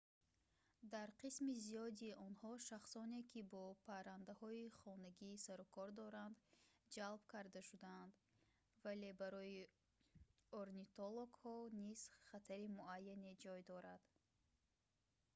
дар 0.93 1.09
қисми 1.21 1.53
зиёди 1.65 2.17
онҳо 2.27 2.51
шахсоне 2.69 3.21
ки 3.31 3.39
бо 3.53 3.63
паррандаҳои 3.87 4.73
хонагӣ 4.79 5.31
сарукор 5.45 5.89
доранд 6.01 6.35
ҷалб 6.95 7.21
карда 7.33 7.61
шудаанд 7.69 8.13
вале 8.83 9.09
барои 9.21 9.59
орнитологҳо 10.61 11.55
низ 11.83 11.99
хатари 12.29 12.67
муайяне 12.79 13.31
ҷой 13.43 13.59
дорад 13.71 14.03